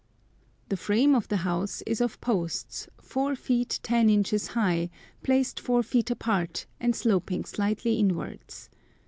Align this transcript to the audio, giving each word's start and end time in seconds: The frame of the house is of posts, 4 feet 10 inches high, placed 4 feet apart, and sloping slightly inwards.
The 0.69 0.77
frame 0.77 1.13
of 1.13 1.27
the 1.27 1.37
house 1.45 1.83
is 1.85 2.01
of 2.01 2.19
posts, 2.21 2.87
4 3.03 3.35
feet 3.35 3.79
10 3.83 4.09
inches 4.09 4.47
high, 4.57 4.89
placed 5.21 5.59
4 5.59 5.83
feet 5.83 6.09
apart, 6.09 6.65
and 6.79 6.95
sloping 6.95 7.45
slightly 7.45 7.99
inwards. 7.99 8.71